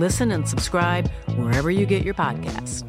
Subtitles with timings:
[0.00, 2.86] Listen and subscribe wherever you get your podcasts.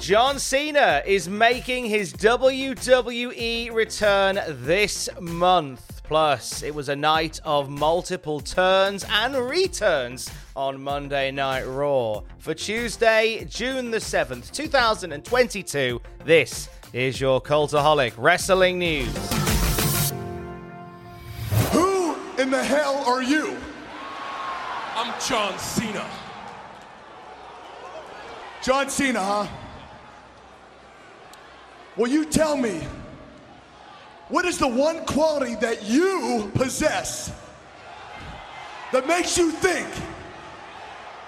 [0.00, 6.02] John Cena is making his WWE return this month.
[6.04, 12.22] Plus, it was a night of multiple turns and returns on Monday Night Raw.
[12.38, 19.43] For Tuesday, June the 7th, 2022, this is your Cultaholic Wrestling News.
[22.54, 23.56] The hell are you?
[24.94, 26.08] I'm John Cena.
[28.62, 29.46] John Cena, huh?
[31.96, 32.86] Will you tell me
[34.28, 37.32] what is the one quality that you possess
[38.92, 39.88] that makes you think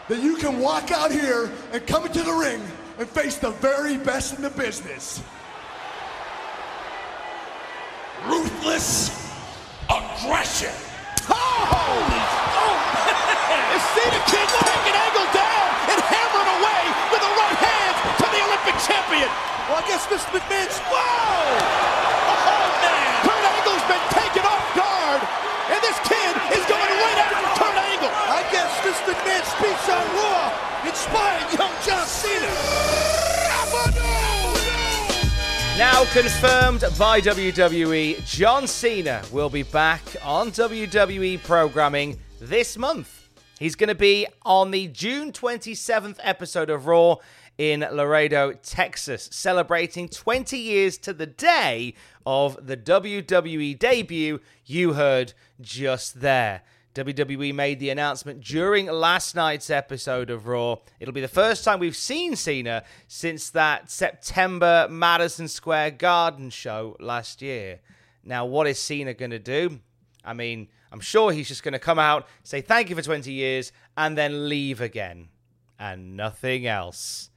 [0.09, 2.63] that you can walk out here and come into the ring
[2.99, 5.25] and face the very best in the business?
[8.29, 9.11] Ruthless
[9.91, 10.86] aggression.
[11.57, 12.77] Oh!
[13.77, 16.83] Is Cena Kid taking Angle down and hammering away
[17.13, 19.31] with the right hand to the Olympic champion?
[19.69, 20.37] Well, I guess Mr.
[20.37, 20.79] McMahon's.
[20.89, 21.01] Whoa!
[21.01, 23.13] Oh, man!
[23.25, 25.21] Kurt Angle's been taken off guard,
[25.73, 28.13] and this kid is going right after Kurt Angle.
[28.13, 29.17] I guess Mr.
[29.17, 30.53] McMahon's speech on Raw
[30.87, 32.86] inspired young John Cena.
[35.79, 43.29] Now confirmed by WWE, John Cena will be back on WWE programming this month.
[43.59, 47.17] He's going to be on the June 27th episode of Raw
[47.59, 51.93] in Laredo, Texas, celebrating 20 years to the day
[52.25, 56.63] of the WWE debut you heard just there.
[56.97, 60.77] WWE made the announcement during last night's episode of Raw.
[60.99, 66.97] It'll be the first time we've seen Cena since that September Madison Square Garden show
[66.99, 67.81] last year.
[68.25, 69.81] Now, what is Cena going to do?
[70.25, 73.31] I mean, I'm sure he's just going to come out, say thank you for 20
[73.31, 75.29] years, and then leave again.
[75.79, 77.29] And nothing else.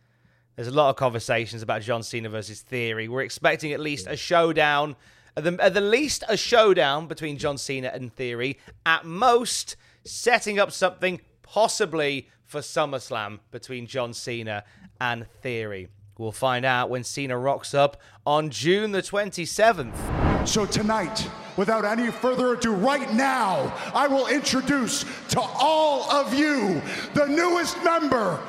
[0.55, 3.09] There's a lot of conversations about John Cena versus Theory.
[3.09, 4.95] We're expecting at least a showdown
[5.39, 8.59] at the, at the least, a showdown between John Cena and Theory.
[8.85, 14.63] At most, setting up something possibly for SummerSlam between John Cena
[14.99, 15.87] and Theory.
[16.17, 20.47] We'll find out when Cena rocks up on June the 27th.
[20.47, 26.81] So tonight, without any further ado, right now, I will introduce to all of you
[27.13, 28.39] the newest member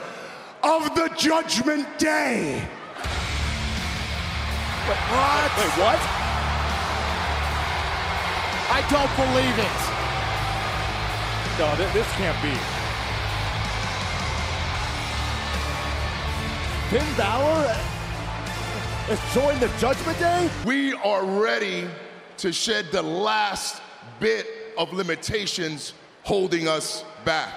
[0.65, 2.69] of the Judgment Day.
[4.89, 5.59] Wait, what?
[5.59, 6.20] Wait, what?
[8.73, 9.81] I don't believe it.
[11.59, 12.55] No, th- this can't be.
[16.91, 17.67] Finn Balor
[19.09, 20.49] has joined the Judgment Day?
[20.65, 21.89] We are ready
[22.39, 23.83] to shed the last
[24.19, 24.47] bit
[24.79, 25.93] of limitations
[26.23, 27.55] holding us back.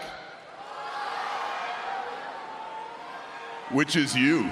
[3.71, 4.49] Which is you.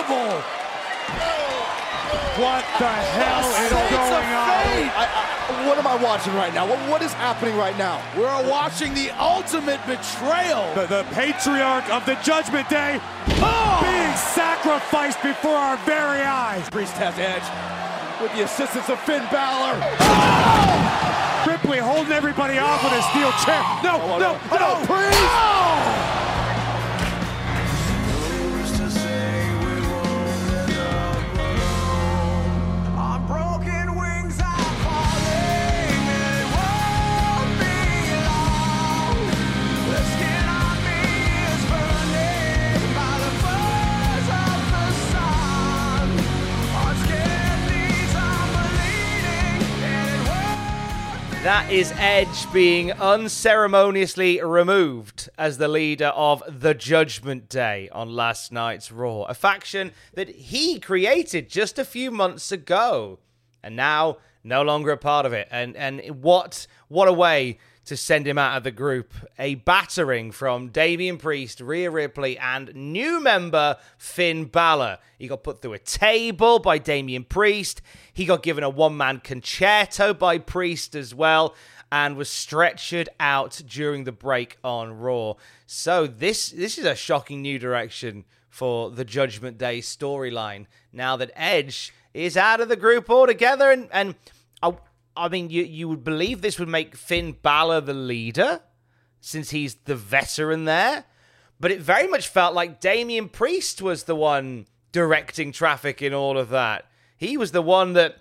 [0.00, 0.40] Unbelievable!
[2.40, 4.48] What the hell is going on?
[4.96, 6.66] I, I, what am I watching right now?
[6.66, 8.00] What, what is happening right now?
[8.16, 10.72] We're watching the ultimate betrayal.
[10.74, 12.98] The, the patriarch of the Judgment Day
[13.44, 13.80] Oh!
[13.84, 16.68] being sacrificed before our very eyes.
[16.70, 17.44] Priest has edge
[18.22, 19.76] with the assistance of Finn Balor.
[20.00, 21.44] Oh!
[21.46, 23.60] Ripley holding everybody off with a steel chair.
[23.84, 24.32] No, Oh, no, no.
[24.48, 25.20] no, Oh, Priest!
[25.20, 26.19] Oh!
[51.70, 58.90] Is Edge being unceremoniously removed as the leader of the Judgment Day on last night's
[58.90, 63.20] Raw, a faction that he created just a few months ago,
[63.62, 65.48] and now no longer a part of it.
[65.50, 69.12] And and what what a way to send him out of the group.
[69.38, 74.98] A battering from Damian Priest, Rhea Ripley, and new member Finn Balor.
[75.18, 77.82] He got put through a table by Damian Priest.
[78.12, 81.54] He got given a one man Con-Chair-To by Priest as well.
[81.92, 85.34] And was stretchered out during the break on Raw.
[85.66, 90.66] So this this is a shocking new direction for the Judgment Day storyline.
[90.92, 94.14] Now that Edge is out of the group altogether, and and
[94.62, 94.76] I,
[95.16, 98.60] I mean, you you would believe this would make Finn Balor the leader,
[99.20, 101.04] since he's the veteran there.
[101.58, 106.38] But it very much felt like Damian Priest was the one directing traffic in all
[106.38, 106.86] of that.
[107.16, 108.16] He was the one that,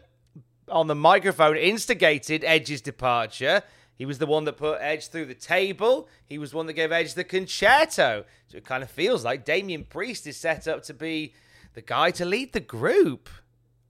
[0.67, 3.63] on the microphone, instigated Edge's departure.
[3.95, 6.09] He was the one that put Edge through the table.
[6.25, 8.25] He was the one that gave Edge the Con-Chair-To.
[8.47, 11.33] So it kind of feels like Damian Priest is set up to be
[11.73, 13.29] the guy to lead the group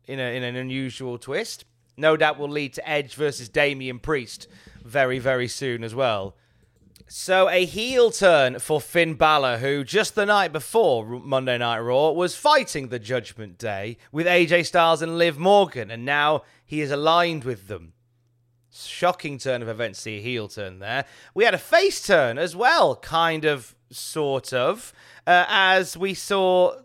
[0.10, 1.66] in, a, in an unusual twist
[2.00, 4.48] no doubt will lead to Edge versus Damian Priest
[4.84, 6.36] very, very soon as well.
[7.08, 12.12] So, a heel turn for Finn Balor, who just the night before Monday Night Raw
[12.12, 16.92] was fighting the Judgment Day with AJ Styles and Liv Morgan, and now he is
[16.92, 17.94] aligned with them.
[18.72, 21.06] Shocking turn of events, see a heel turn there.
[21.34, 24.94] We had a face turn as well, kind of, sort of,
[25.26, 26.76] uh, as we saw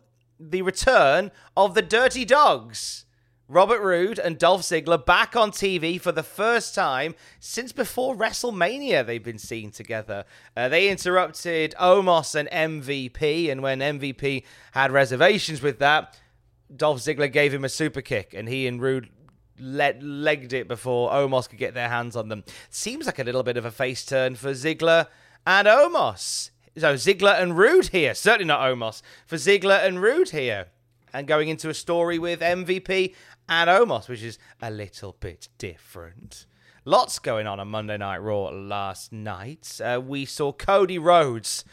[0.40, 3.04] the return of the Dirty Dogs.
[3.48, 9.04] Robert Roode and Dolph Ziggler back on TV for the first time since before WrestleMania.
[9.04, 10.24] They've been seen together.
[10.56, 16.18] Uh, they interrupted Omos and MVP, and when MVP had reservations with that,
[16.74, 19.10] Dolph Ziggler gave him a super kick, and he and Roode
[19.60, 22.44] let, legged it before Omos could get their hands on them.
[22.70, 25.08] Seems like a little bit of a face turn for Ziggler
[25.46, 26.48] and Omos.
[26.78, 30.68] So Ziggler and Roode here, certainly not Omos, for Ziggler and Roode here
[31.14, 33.14] and going into a story with MVP
[33.48, 36.46] and Omos, which is a little bit different.
[36.84, 39.80] Lots going on on Monday Night Raw last night.
[39.82, 41.64] Uh, we saw Cody Rhodes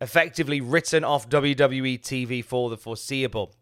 [0.00, 3.54] effectively written off WWE TV for the foreseeable.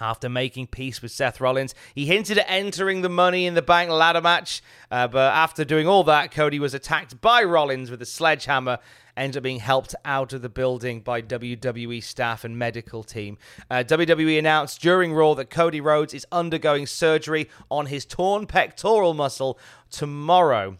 [0.00, 3.90] After making peace with Seth Rollins, he hinted at entering the Money in the Bank
[3.90, 4.62] ladder match,
[4.92, 8.78] uh, but after doing all that, Cody was attacked by Rollins with a sledgehammer
[9.18, 13.38] ends up being helped out of the building by WWE staff and medical team.
[13.70, 19.14] Uh, WWE announced during Raw that Cody Rhodes is undergoing surgery on his torn pectoral
[19.14, 19.58] muscle
[19.90, 20.78] tomorrow.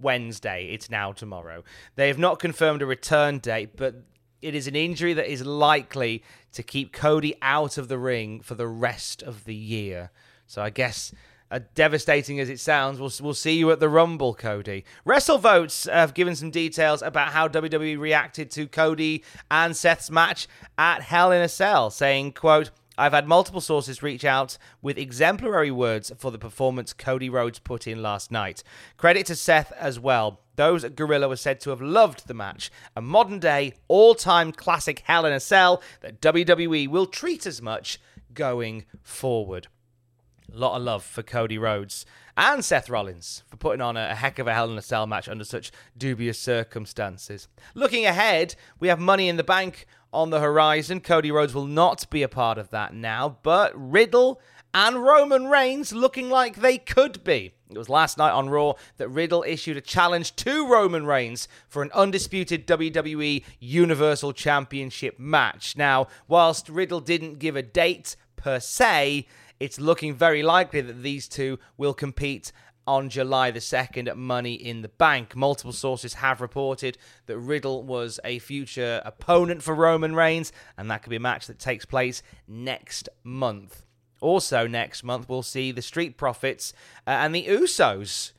[0.00, 0.68] Wednesday.
[0.72, 1.64] It's now tomorrow.
[1.96, 3.94] They have not confirmed a return date, but
[4.42, 6.22] it is an injury that is likely
[6.52, 10.10] to keep Cody out of the ring for the rest of the year.
[10.46, 11.12] So I guess
[11.50, 14.84] uh, devastating as it sounds, we'll, we'll see you at the Rumble, Cody.
[15.06, 20.48] WrestleVotes have given some details about how WWE reacted to Cody and Seth's match
[20.78, 25.70] at Hell in a Cell, saying, quote, I've had multiple sources reach out with exemplary
[25.70, 28.62] words for the performance Cody Rhodes put in last night.
[28.96, 30.40] Credit to Seth as well.
[30.56, 34.52] Those at Gorilla were said to have loved the match, a modern day, all time
[34.52, 37.98] classic Hell in a Cell that WWE will treat as much
[38.32, 39.66] going forward.
[40.54, 42.06] A lot of love for Cody Rhodes
[42.36, 45.28] and Seth Rollins for putting on a, heck of a Hell in a Cell match
[45.28, 47.48] under such dubious circumstances.
[47.74, 51.00] Looking ahead, we have Money in the Bank on the horizon.
[51.00, 54.40] Cody Rhodes will not be a part of that now, but Riddle
[54.72, 57.54] and Roman Reigns looking like they could be.
[57.68, 61.82] It was last night on Raw that Riddle issued a challenge to Roman Reigns for
[61.82, 65.76] an undisputed WWE Universal Championship match.
[65.76, 69.26] Now, whilst Riddle didn't give a date per se,
[69.60, 72.52] it's looking very likely that these two will compete
[72.86, 75.34] on July the 2nd at Money in the Bank.
[75.34, 81.02] Multiple sources have reported that Riddle was a future opponent for Roman Reigns, and that
[81.02, 83.86] could be a match that takes place next month.
[84.20, 86.72] Also, next month, we'll see the Street Profits
[87.06, 88.32] uh, and the Usos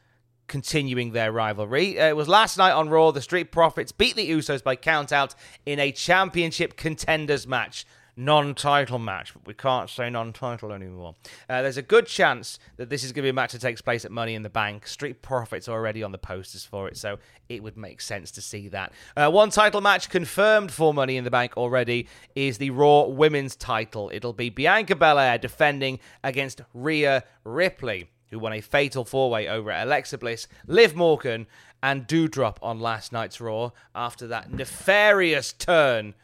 [0.48, 2.00] continuing their rivalry.
[2.00, 3.12] Uh, it was last night on Raw.
[3.12, 5.34] The Street Profits beat the Usos by countout
[5.66, 7.86] in a championship contenders match
[8.18, 11.16] non-title match, but we can't say non-title anymore.
[11.50, 13.82] Uh, there's a good chance that this is going to be a match that takes
[13.82, 14.88] place at Money in the Bank.
[14.88, 17.18] Street Profits are already on the posters for it, so
[17.50, 18.94] it would make sense to see that.
[19.16, 23.56] Uh, one title match confirmed for Money in the Bank already is the Raw Women's
[23.56, 24.10] title.
[24.14, 29.72] It'll be Bianca Belair defending against Rhea Ripley who won a fatal four way over
[29.72, 31.48] Alexa Bliss, Liv Morgan,
[31.82, 36.16] and Doudrop on last night's Raw after that nefarious turn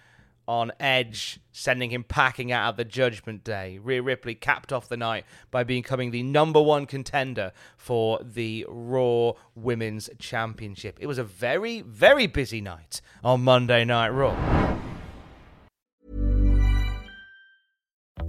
[0.48, 3.80] on Edge, sending him packing out of the Judgment Day.
[3.80, 9.34] Rhea Ripley capped off the night by becoming the number one contender for the Raw
[9.56, 10.98] Women's Championship.
[11.00, 14.91] It was a very, very busy night on Monday Night Raw.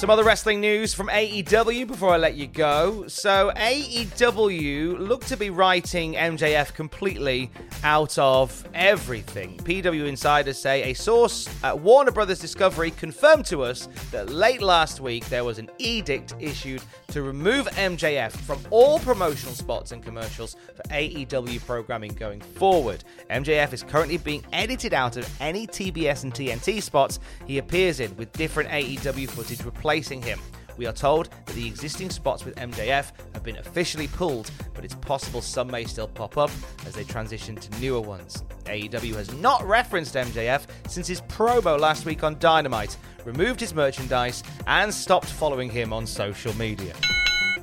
[0.00, 3.06] Some other wrestling news from AEW before I let you go.
[3.06, 7.50] So, AEW look to be writing MJF completely
[7.84, 9.58] out of everything.
[9.58, 15.00] PW insiders say a source at Warner Brothers Discovery confirmed to us that late last
[15.00, 20.56] week there was an edict issued to remove MJF from all promotional spots and commercials
[20.74, 23.04] for AEW programming going forward.
[23.28, 28.16] MJF is currently being edited out of any TBS and TNT spots he appears in,
[28.16, 30.38] with different AEW footage replacing him.
[30.76, 34.94] We are told that the existing spots with MJF have been officially pulled, but it's
[34.94, 36.50] possible some may still pop up
[36.86, 38.44] as they transition to newer ones.
[38.66, 44.44] AEW has not referenced MJF since his promo last week on Dynamite, removed his merchandise,
[44.68, 46.94] and stopped following him on social media.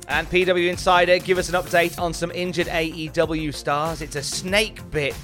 [0.08, 4.02] And PW Insider give us an update on some injured AEW stars.
[4.02, 5.14] It's a snake bit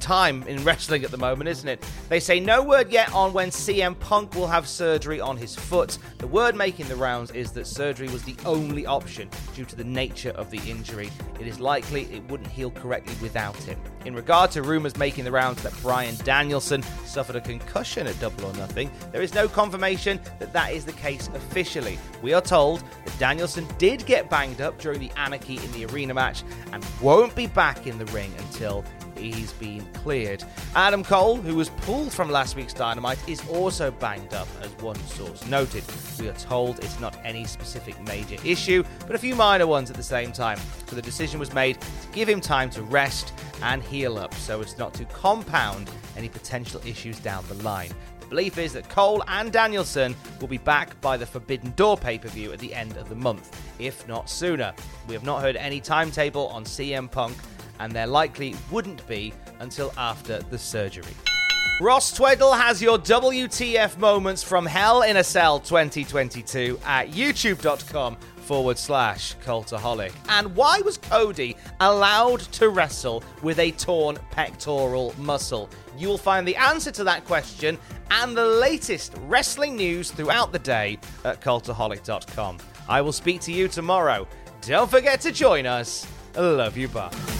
[0.00, 1.84] time in wrestling at the moment, isn't it?
[2.08, 5.98] They say no word yet on when CM Punk will have surgery on his foot.
[6.18, 9.84] The word making the rounds is that surgery was the only option due to the
[9.84, 11.10] nature of the injury.
[11.38, 13.78] It is likely it wouldn't heal correctly without him.
[14.04, 18.46] In regard to rumours making the rounds that Bryan Danielson suffered a concussion at Double
[18.46, 21.98] or Nothing, there is no confirmation that that is the case officially.
[22.22, 26.14] We are told that Danielson did get banged up during the Anarchy in the Arena
[26.14, 26.42] match
[26.72, 28.84] and won't be back in the ring until
[29.20, 30.42] he's been cleared.
[30.74, 34.96] Adam Cole, who was pulled from last week's Dynamite, is also banged up, as one
[35.06, 35.84] source noted.
[36.18, 39.96] We are told it's not any specific major issue, but a few minor ones at
[39.96, 40.58] the same time.
[40.86, 44.60] So the decision was made to give him time to rest and heal up so
[44.60, 47.90] as not to compound any potential issues down the line.
[48.20, 52.18] The belief is that Cole and Danielson will be back by the Forbidden Door pay
[52.18, 54.72] per view at the end of the month, if not sooner.
[55.08, 57.36] We have not heard any timetable on CM Punk
[57.80, 61.14] and there likely wouldn't be until after the surgery.
[61.80, 68.76] Ross Tweddle has your WTF moments from Hell in a Cell 2022 at youtube.com forward
[68.76, 70.12] slash cultaholic.
[70.28, 75.70] And why was Cody allowed to wrestle with a torn pectoral muscle?
[75.96, 77.78] You'll find the answer to that question
[78.10, 82.58] and the latest wrestling news throughout the day at cultaholic.com.
[82.88, 84.26] I will speak to you tomorrow.
[84.62, 86.06] Don't forget to join us.
[86.36, 87.39] Love you, bye.